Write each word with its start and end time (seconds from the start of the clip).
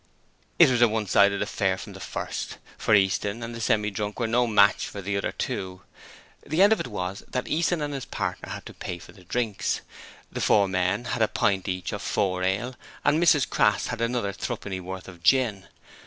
It 0.57 0.71
was 0.71 0.81
a 0.81 0.87
one 0.87 1.05
sided 1.05 1.43
affair 1.43 1.77
from 1.77 1.93
the 1.93 1.99
first, 1.99 2.57
for 2.75 2.95
Easton 2.95 3.43
and 3.43 3.53
the 3.53 3.61
Semi 3.61 3.91
drunk 3.91 4.19
were 4.19 4.25
no 4.25 4.47
match 4.47 4.87
for 4.87 4.99
the 4.99 5.15
other 5.15 5.31
two. 5.31 5.83
The 6.43 6.63
end 6.63 6.73
of 6.73 6.79
it 6.79 6.87
was 6.87 7.21
that 7.27 7.47
Easton 7.47 7.81
and 7.83 7.93
his 7.93 8.05
partner 8.05 8.49
had 8.49 8.65
to 8.65 8.73
pay 8.73 8.97
for 8.97 9.11
the 9.11 9.23
drinks. 9.23 9.81
The 10.31 10.41
four 10.41 10.67
men 10.67 11.03
had 11.05 11.21
a 11.21 11.27
pint 11.27 11.67
each 11.67 11.91
of 11.93 12.01
four 12.01 12.41
ale, 12.41 12.73
and 13.05 13.21
Mrs 13.21 13.47
Crass 13.47 13.85
had 13.89 14.01
another 14.01 14.33
threepennyworth 14.33 15.07
of 15.07 15.21
gin. 15.21 15.67